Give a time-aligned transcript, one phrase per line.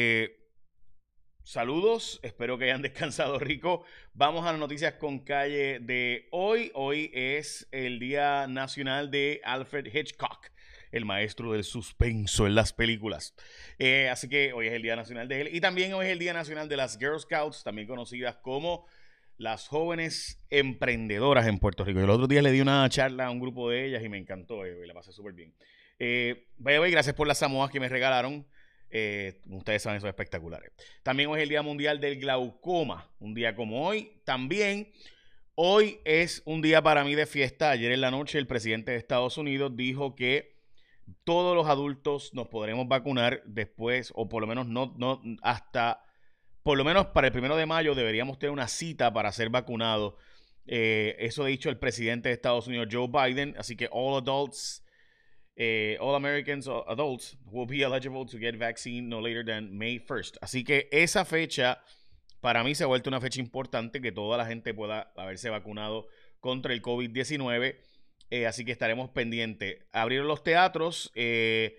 [0.00, 0.38] Eh,
[1.42, 3.84] saludos, espero que hayan descansado rico.
[4.14, 6.70] Vamos a las noticias con calle de hoy.
[6.74, 10.50] Hoy es el Día Nacional de Alfred Hitchcock,
[10.92, 13.34] el maestro del suspenso en las películas.
[13.80, 15.48] Eh, así que hoy es el Día Nacional de él.
[15.52, 18.86] Y también hoy es el Día Nacional de las Girl Scouts, también conocidas como
[19.36, 21.98] las jóvenes emprendedoras en Puerto Rico.
[21.98, 24.64] El otro día le di una charla a un grupo de ellas y me encantó,
[24.64, 25.52] eh, la pasé súper bien.
[25.98, 28.46] Eh, vaya, gracias por las samoas que me regalaron.
[28.90, 30.72] Eh, ustedes saben, son espectaculares.
[31.02, 34.12] También hoy es el Día Mundial del Glaucoma, un día como hoy.
[34.24, 34.90] También
[35.54, 37.70] hoy es un día para mí de fiesta.
[37.70, 40.56] Ayer en la noche el presidente de Estados Unidos dijo que
[41.24, 46.02] todos los adultos nos podremos vacunar después, o por lo menos no, no hasta
[46.62, 50.14] por lo menos para el primero de mayo deberíamos tener una cita para ser vacunados.
[50.66, 53.54] Eh, eso ha dicho el presidente de Estados Unidos, Joe Biden.
[53.58, 54.84] Así que all adults,
[55.60, 60.38] eh, all Americans adults will be eligible to get vaccine no later than May 1st.
[60.40, 61.82] Así que esa fecha
[62.40, 66.06] para mí se ha vuelto una fecha importante que toda la gente pueda haberse vacunado
[66.38, 67.76] contra el COVID-19.
[68.30, 69.78] Eh, así que estaremos pendientes.
[69.90, 71.10] Abrieron los teatros.
[71.16, 71.76] Eh,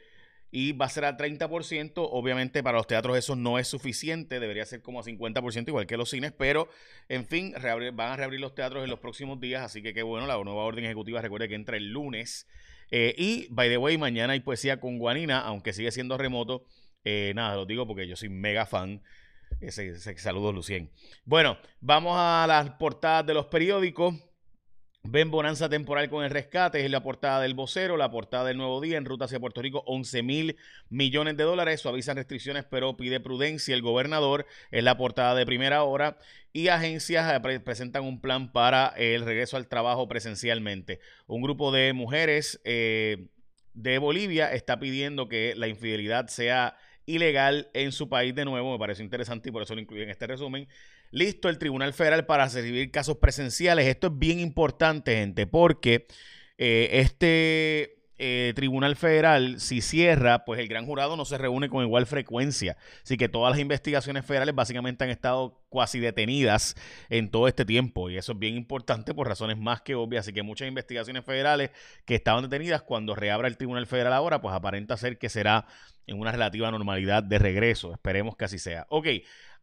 [0.52, 1.94] y va a ser al 30%.
[1.96, 5.96] Obviamente para los teatros eso no es suficiente, debería ser como a 50% igual que
[5.96, 6.68] los cines, pero
[7.08, 7.54] en fin,
[7.94, 10.64] van a reabrir los teatros en los próximos días, así que qué bueno, la nueva
[10.64, 12.48] orden ejecutiva recuerde que entra el lunes.
[12.92, 16.66] Eh, y, by the way, mañana hay poesía con Guanina, aunque sigue siendo remoto.
[17.04, 19.02] Eh, nada, lo digo porque yo soy mega fan.
[19.62, 20.92] Ese, ese, saludos, Lucien.
[21.26, 24.16] Bueno, vamos a las portadas de los periódicos.
[25.04, 28.82] Ven bonanza temporal con el rescate, es la portada del vocero, la portada del nuevo
[28.82, 30.58] día en ruta hacia Puerto Rico, 11 mil
[30.90, 35.84] millones de dólares, suavizan restricciones pero pide prudencia el gobernador, es la portada de primera
[35.84, 36.18] hora
[36.52, 41.00] y agencias eh, presentan un plan para el regreso al trabajo presencialmente.
[41.28, 43.30] Un grupo de mujeres eh,
[43.74, 46.76] de Bolivia está pidiendo que la infidelidad sea
[47.06, 50.10] ilegal en su país de nuevo, me parece interesante y por eso lo incluí en
[50.10, 50.68] este resumen
[51.12, 53.88] listo el Tribunal Federal para recibir casos presenciales.
[53.88, 56.08] Esto es bien importante, gente, porque
[56.58, 61.86] eh, este eh, Tribunal Federal, si cierra, pues el gran jurado no se reúne con
[61.86, 62.76] igual frecuencia.
[63.02, 66.76] Así que todas las investigaciones federales básicamente han estado cuasi detenidas
[67.10, 68.10] en todo este tiempo.
[68.10, 70.26] Y eso es bien importante por razones más que obvias.
[70.26, 71.72] Así que muchas investigaciones federales
[72.06, 75.66] que estaban detenidas cuando reabra el Tribunal Federal ahora, pues aparenta ser que será
[76.06, 77.94] en una relativa normalidad de regreso.
[77.94, 78.86] Esperemos que así sea.
[78.90, 79.08] Ok,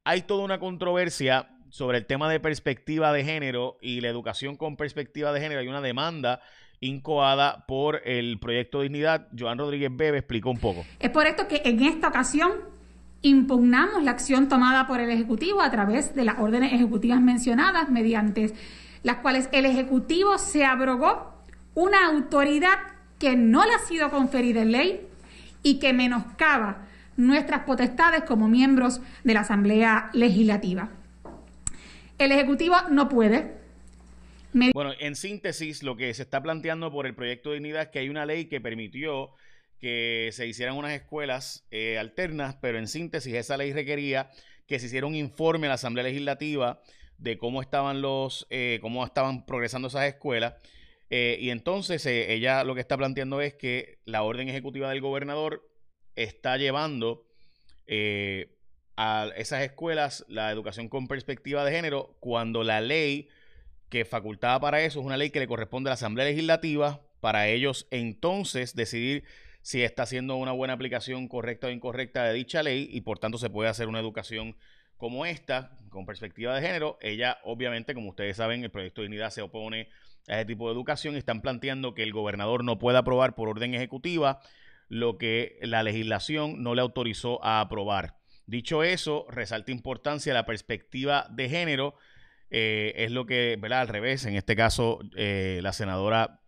[0.06, 4.76] hay toda una controversia sobre el tema de perspectiva de género y la educación con
[4.76, 5.60] perspectiva de género.
[5.60, 6.40] Hay una demanda
[6.78, 9.26] incoada por el proyecto Dignidad.
[9.36, 10.84] Joan Rodríguez Bebe explicó un poco.
[11.00, 12.52] Es por esto que en esta ocasión
[13.22, 18.52] impugnamos la acción tomada por el Ejecutivo a través de las órdenes ejecutivas mencionadas, mediante
[19.02, 21.34] las cuales el Ejecutivo se abrogó
[21.74, 22.78] una autoridad
[23.18, 25.08] que no le ha sido conferida en ley
[25.64, 30.90] y que menoscaba nuestras potestades como miembros de la Asamblea Legislativa.
[32.18, 33.56] El Ejecutivo no puede.
[34.72, 37.98] Bueno, en síntesis, lo que se está planteando por el proyecto de dignidad es que
[37.98, 39.32] hay una ley que permitió
[39.78, 44.30] que se hicieran unas escuelas eh, alternas, pero en síntesis esa ley requería
[44.66, 46.80] que se hiciera un informe a la Asamblea Legislativa
[47.18, 50.54] de cómo estaban los, eh, cómo estaban progresando esas escuelas.
[51.10, 55.68] Eh, y entonces ella lo que está planteando es que la orden ejecutiva del gobernador
[56.16, 57.24] está llevando
[57.86, 58.56] eh,
[58.96, 63.28] a esas escuelas la educación con perspectiva de género cuando la ley
[63.88, 67.48] que facultaba para eso es una ley que le corresponde a la Asamblea Legislativa para
[67.48, 69.24] ellos entonces decidir
[69.62, 73.38] si está haciendo una buena aplicación correcta o incorrecta de dicha ley y por tanto
[73.38, 74.56] se puede hacer una educación
[74.96, 76.98] como esta, con perspectiva de género.
[77.00, 79.88] Ella, obviamente, como ustedes saben, el proyecto de dignidad se opone
[80.28, 83.48] a ese tipo de educación y están planteando que el gobernador no pueda aprobar por
[83.48, 84.40] orden ejecutiva
[84.88, 88.16] lo que la legislación no le autorizó a aprobar.
[88.46, 91.96] Dicho eso, resalta importancia la perspectiva de género.
[92.50, 93.80] Eh, es lo que, ¿verdad?
[93.80, 96.40] Al revés, en este caso, eh, la senadora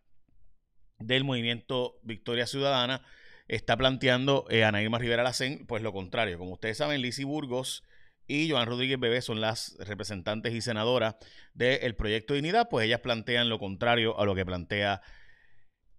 [0.98, 3.02] del movimiento Victoria Ciudadana
[3.48, 6.38] está planteando eh, Ana Irma Rivera Lacén, pues lo contrario.
[6.38, 7.82] Como ustedes saben, Lizy Burgos
[8.28, 11.16] y Joan Rodríguez Bebé son las representantes y senadoras
[11.54, 15.00] del proyecto de Dignidad, pues ellas plantean lo contrario a lo que plantea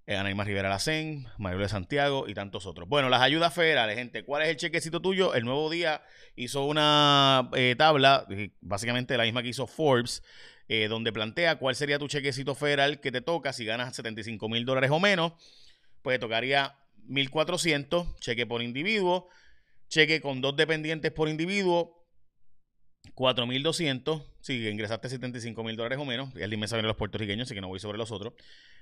[0.09, 2.89] eh, Ana Rivera Lacén, Mario de Santiago y tantos otros.
[2.89, 4.23] Bueno, las ayudas federales, gente.
[4.23, 5.35] ¿Cuál es el chequecito tuyo?
[5.35, 6.01] El nuevo día
[6.35, 8.25] hizo una eh, tabla,
[8.59, 10.23] básicamente la misma que hizo Forbes,
[10.67, 14.65] eh, donde plantea cuál sería tu chequecito federal que te toca si ganas 75 mil
[14.65, 15.33] dólares o menos.
[16.01, 16.75] Pues te tocaría
[17.07, 19.29] 1.400, cheque por individuo,
[19.89, 21.98] cheque con dos dependientes por individuo,
[23.19, 27.59] 4.200, si ingresaste 75 mil dólares o menos, el inmensa de los puertorriqueños, así que
[27.59, 28.33] no voy sobre los otros.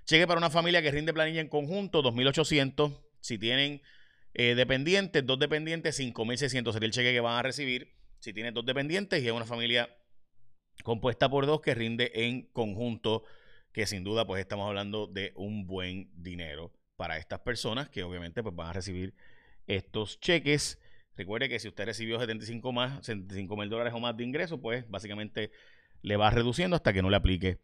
[0.06, 3.81] Cheque para una familia que rinde planilla en conjunto, 2.800, si tienen
[4.36, 7.95] eh, dependientes, dos dependientes, 5.600 sería el cheque que van a recibir.
[8.19, 9.89] Si tienes dos dependientes y es una familia
[10.84, 13.24] compuesta por dos que rinde en conjunto,
[13.74, 18.44] que sin duda pues estamos hablando de un buen dinero para estas personas que obviamente
[18.44, 19.16] pues van a recibir
[19.66, 20.80] estos cheques.
[21.17, 24.87] Recuerde que si usted recibió 75 más, 75 mil dólares o más de ingreso, pues
[24.89, 25.51] básicamente
[26.03, 27.59] le va reduciendo hasta que no le aplique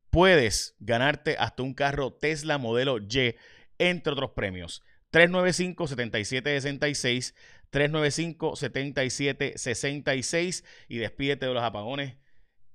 [0.09, 3.35] puedes ganarte hasta un carro Tesla modelo Y,
[3.77, 4.81] entre otros premios.
[5.11, 7.33] 395-7766.
[7.71, 12.15] 395-7766 y despídete de los apagones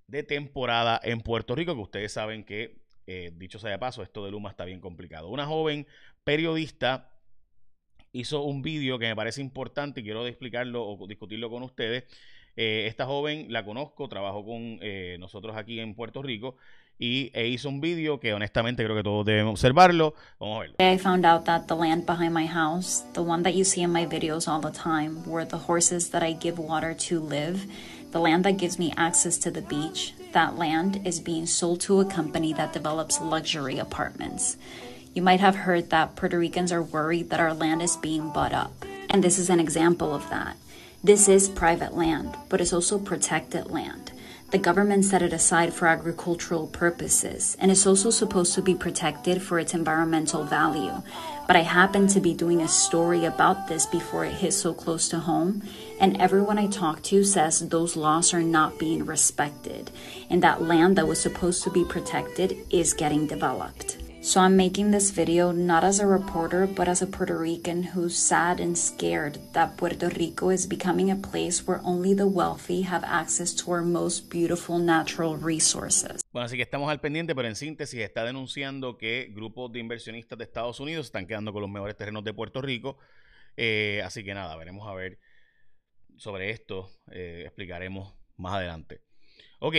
[0.07, 4.25] de temporada en Puerto Rico, que ustedes saben que, eh, dicho sea de paso, esto
[4.25, 5.29] de Luma está bien complicado.
[5.29, 5.87] Una joven
[6.25, 7.11] periodista
[8.13, 12.05] hizo un vídeo que me parece importante y quiero explicarlo o discutirlo con ustedes.
[12.57, 16.57] Eh, esta joven la conozco, trabajó con eh, nosotros aquí en Puerto Rico
[16.99, 20.15] y e hizo un vídeo que honestamente creo que todos observarlo.
[20.39, 20.75] Vamos a verlo.
[20.79, 23.93] I found out that the land behind my house, the one that you see in
[23.93, 27.67] my videos all the time, where the horses that I give water to live,
[28.13, 32.01] the land that gives me access to the beach, that land is being sold to
[32.01, 34.57] a company that develops luxury apartments.
[35.15, 38.53] You might have heard that Puerto Ricans are worried that our land is being bought
[38.53, 38.73] up.
[39.11, 40.57] And this is an example of that.
[41.05, 44.11] This is private land, but it's also protected land.
[44.55, 49.43] The government set it aside for agricultural purposes and is also supposed to be protected
[49.43, 51.03] for its environmental value.
[51.49, 55.09] But I happened to be doing a story about this before it hit so close
[55.09, 55.65] to home,
[56.01, 59.91] and everyone I talk to says those laws are not being respected,
[60.31, 64.04] and that land that was supposed to be protected is getting developed.
[64.25, 68.17] So I'm making this video not as a reporter, but as a Puerto Rican who's
[68.17, 73.05] sad and scared that Puerto Rico is becoming a place where only the wealthy have
[73.05, 76.23] access to our most beautiful natural resources.
[76.33, 80.39] Bueno, así que estamos al pendiente, pero en síntesis está denunciando que grupos de inversionistas
[80.39, 82.97] de Estados Unidos están quedando con los mejores terrenos de Puerto Rico.
[83.59, 85.19] Eh, así que nada, veremos a ver
[86.17, 89.03] sobre esto, eh, explicaremos más adelante.
[89.61, 89.77] Ok,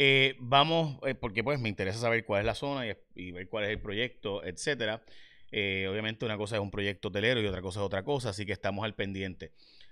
[0.00, 2.86] eh, vamos, eh, porque pues me interesa saber cuál es la zona
[3.16, 5.02] y, ver cuál es el proyecto, etcétera.
[5.50, 8.46] Eh, obviamente una cosa es un proyecto hotelero y otra cosa es otra cosa, así
[8.46, 9.50] que estamos al pendiente.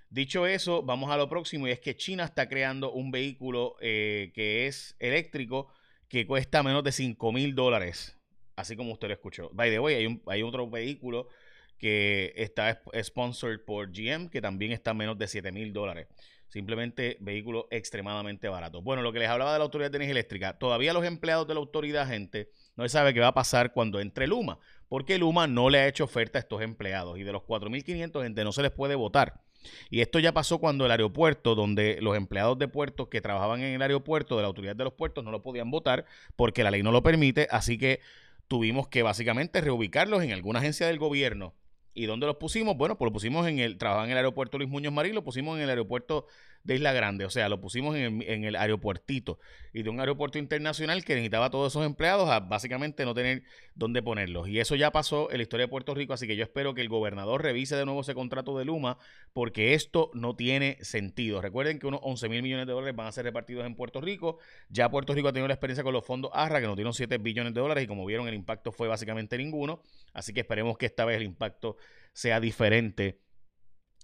[0.08, 4.66] Dicho eso, vamos a lo próximo y es que China está creando un vehículo que
[4.69, 5.73] es eléctrico
[6.09, 8.16] que cuesta menos de 5 mil dólares,
[8.54, 9.50] así como usted lo escuchó.
[9.54, 11.26] By the way, hay, un, hay otro vehículo
[11.78, 16.07] que está sponsored por GM que también está menos de 7 mil dólares.
[16.49, 18.81] Simplemente vehículo extremadamente barato.
[18.81, 21.55] Bueno, lo que les hablaba de la Autoridad de Energía Eléctrica, todavía los empleados de
[21.55, 25.47] la autoridad, gente, no se sabe qué va a pasar cuando entre Luma, porque Luma
[25.47, 28.62] no le ha hecho oferta a estos empleados y de los 4.500 gente no se
[28.62, 29.41] les puede votar.
[29.91, 33.75] Y esto ya pasó cuando el aeropuerto, donde los empleados de puertos que trabajaban en
[33.75, 36.05] el aeropuerto de la Autoridad de los Puertos no lo podían votar
[36.37, 38.00] porque la ley no lo permite, así que
[38.49, 41.55] tuvimos que básicamente reubicarlos en alguna agencia del gobierno
[41.97, 42.76] ¿Y dónde los pusimos?
[42.76, 45.57] Bueno, pues lo pusimos en el, trabajaban en el aeropuerto Luis Muñoz Marín, lo pusimos
[45.57, 46.26] en el aeropuerto
[46.66, 49.38] de Isla Grande, o sea, lo pusimos en el, aeropuertito
[49.73, 53.44] y de un aeropuerto internacional que necesitaba a todos esos empleados a básicamente no tener
[53.76, 54.49] dónde ponerlos.
[54.49, 56.80] Y eso ya pasó en la historia de Puerto Rico, así que yo espero que
[56.80, 58.99] el gobernador revise de nuevo ese contrato de Luma,
[59.32, 61.40] porque esto no tiene sentido.
[61.40, 64.38] Recuerden que unos 11 mil millones de dólares van a ser repartidos en Puerto Rico.
[64.68, 67.18] Ya Puerto Rico ha tenido la experiencia con los fondos ARRA, que nos dieron 7
[67.18, 69.82] billones de dólares y como vieron el impacto fue básicamente ninguno.
[70.12, 71.76] Así que esperemos que esta vez el impacto
[72.12, 73.20] sea diferente.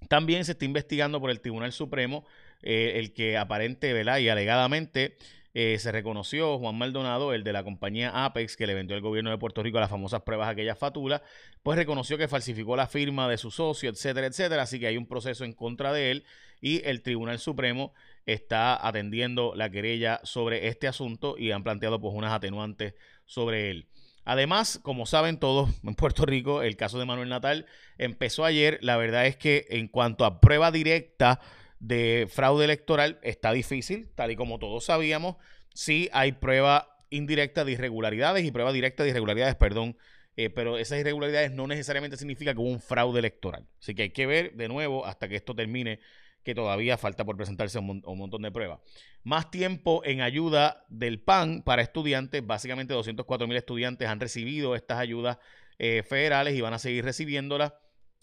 [0.09, 2.25] También se está investigando por el Tribunal Supremo
[2.63, 4.19] eh, el que aparente, ¿verdad?
[4.19, 5.17] Y alegadamente
[5.55, 9.31] eh, se reconoció Juan Maldonado, el de la compañía Apex, que le vendió al gobierno
[9.31, 11.21] de Puerto Rico las famosas pruebas aquellas fatulas,
[11.63, 14.63] pues reconoció que falsificó la firma de su socio, etcétera, etcétera.
[14.63, 16.25] Así que hay un proceso en contra de él
[16.61, 17.93] y el Tribunal Supremo
[18.25, 22.95] está atendiendo la querella sobre este asunto y han planteado pues unas atenuantes
[23.27, 23.89] sobre él.
[24.25, 27.67] Además, como saben todos en Puerto Rico, el caso de Manuel Natal
[27.99, 28.79] empezó ayer.
[28.81, 31.41] La verdad es que en cuanto a prueba directa
[31.83, 35.37] de fraude electoral, está difícil, tal y como todos sabíamos.
[35.75, 39.97] Sí hay prueba indirecta de irregularidades y prueba directa de irregularidades, perdón,
[40.37, 43.67] eh, pero esas irregularidades no necesariamente significa que hubo un fraude electoral.
[43.81, 45.99] Así que hay que ver de nuevo hasta que esto termine
[46.45, 48.79] que todavía falta por presentarse un, montón de pruebas.
[49.25, 52.47] Más tiempo en ayuda del PAN para estudiantes.
[52.47, 55.39] Básicamente 204 mil estudiantes han recibido estas ayudas
[55.79, 57.73] eh, federales y van a seguir recibiéndolas.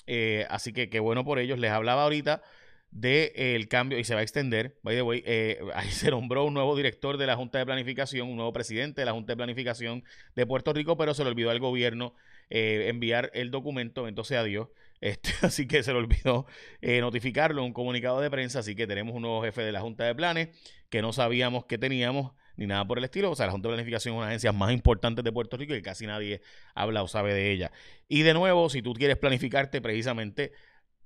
[0.08, 1.60] Eh, así que qué bueno por ellos.
[1.60, 2.42] Les hablaba ahorita
[2.92, 4.78] del el cambio y se va a extender.
[4.84, 8.28] By the way, eh, ahí se nombró un nuevo director de la Junta de Planificación,
[8.28, 10.04] un nuevo presidente de la Junta de Planificación
[10.36, 12.14] de Puerto Rico, pero se le olvidó al gobierno
[12.52, 14.70] enviar el documento, entonces adiós.
[15.02, 16.46] Este, así que se le olvidó
[16.82, 20.04] eh, notificarlo, un comunicado de prensa, así que tenemos un nuevo jefe de la Junta
[20.04, 20.50] de Planes
[20.90, 23.32] que no sabíamos que teníamos ni nada por el estilo.
[23.32, 25.56] O sea, la Junta de Planificación es una de las agencias más importantes de Puerto
[25.56, 26.42] Rico y casi nadie
[26.76, 27.72] habla o sabe de ella.
[28.10, 30.52] Y de nuevo, si tú quieres planificarte precisamente,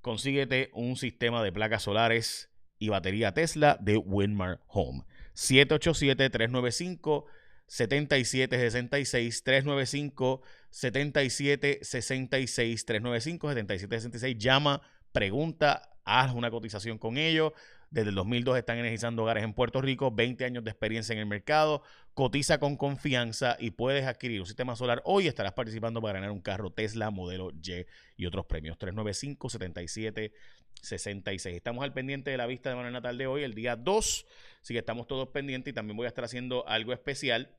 [0.04, 5.02] consíguete un sistema de placas solares y batería Tesla de Winmar Home.
[5.34, 7.24] 787-395
[7.66, 17.52] 7766 395 7766 395 7766 llama, pregunta, haz una cotización con ellos.
[17.94, 21.26] Desde el 2002 están energizando hogares en Puerto Rico, 20 años de experiencia en el
[21.26, 21.84] mercado.
[22.12, 25.28] Cotiza con confianza y puedes adquirir un sistema solar hoy.
[25.28, 27.86] Estarás participando para ganar un carro Tesla modelo Y
[28.16, 28.78] y otros premios.
[28.78, 33.76] 395 7766 Estamos al pendiente de la vista de Manuel Natal de hoy, el día
[33.76, 34.26] 2.
[34.60, 37.56] Así que estamos todos pendientes y también voy a estar haciendo algo especial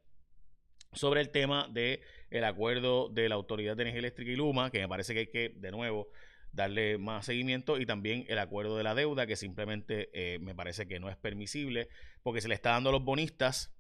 [0.91, 4.79] sobre el tema del el acuerdo de la Autoridad de Energía Eléctrica y Luma, que
[4.79, 6.09] me parece que hay que, de nuevo,
[6.55, 10.87] darle más seguimiento y también el acuerdo de la deuda, que simplemente eh, me parece
[10.87, 11.89] que no es permisible,
[12.23, 13.71] porque se le está dando a los bonistas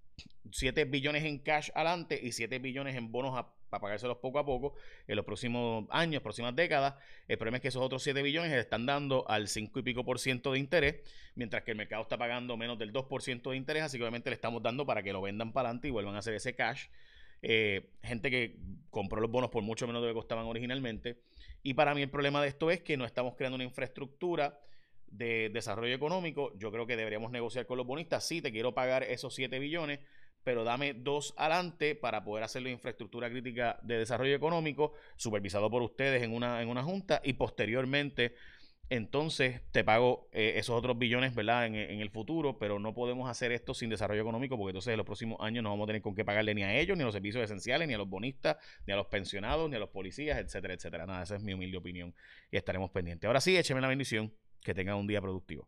[0.51, 3.33] 7 billones en cash adelante y 7 billones en bonos
[3.69, 4.75] para pagárselos poco a poco
[5.07, 6.95] en los próximos años, próximas décadas.
[7.27, 10.05] El problema es que esos otros 7 billones se están dando al 5 y pico
[10.05, 10.95] por ciento de interés,
[11.35, 14.35] mientras que el mercado está pagando menos del 2% de interés, así que obviamente le
[14.35, 16.87] estamos dando para que lo vendan para adelante y vuelvan a hacer ese cash.
[17.41, 18.57] Eh, gente que
[18.89, 21.21] compró los bonos por mucho menos de lo que costaban originalmente.
[21.63, 24.59] Y para mí el problema de esto es que no estamos creando una infraestructura
[25.07, 26.53] de desarrollo económico.
[26.57, 28.25] Yo creo que deberíamos negociar con los bonistas.
[28.25, 29.99] Sí, te quiero pagar esos 7 billones,
[30.43, 35.81] pero dame dos adelante para poder hacer la infraestructura crítica de desarrollo económico, supervisado por
[35.81, 38.35] ustedes en una, en una junta, y posteriormente,
[38.89, 41.65] entonces te pago eh, esos otros billones, ¿verdad?
[41.65, 44.97] En, en, el futuro, pero no podemos hacer esto sin desarrollo económico, porque entonces en
[44.97, 47.05] los próximos años no vamos a tener con qué pagarle ni a ellos, ni a
[47.05, 50.37] los servicios esenciales, ni a los bonistas, ni a los pensionados, ni a los policías,
[50.37, 51.05] etcétera, etcétera.
[51.05, 52.13] Nada, esa es mi humilde opinión
[52.51, 53.27] y estaremos pendientes.
[53.27, 55.67] Ahora sí, écheme la bendición, que tengan un día productivo.